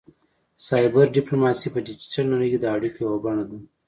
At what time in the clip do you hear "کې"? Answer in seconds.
2.51-2.59